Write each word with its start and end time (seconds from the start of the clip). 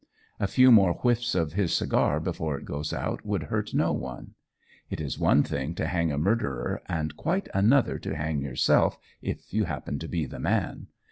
A 0.39 0.47
few 0.47 0.71
more 0.71 0.93
whiffs 0.93 1.35
of 1.35 1.53
his 1.53 1.75
cigar 1.75 2.19
before 2.19 2.57
it 2.57 2.65
goes 2.65 2.91
out, 2.91 3.23
would 3.23 3.43
hurt 3.43 3.71
no 3.75 3.93
one. 3.93 4.33
It 4.89 4.99
is 4.99 5.19
one 5.19 5.43
thing 5.43 5.75
to 5.75 5.85
hang 5.85 6.11
a 6.11 6.17
murderer, 6.17 6.81
and 6.87 7.15
quite 7.15 7.47
another 7.53 7.99
to 7.99 8.15
hang 8.17 8.41
yourself 8.41 8.97
if 9.21 9.53
you 9.53 9.65
happen 9.65 9.99
to 9.99 10.07
be 10.07 10.25
the 10.25 10.39
man. 10.39 10.87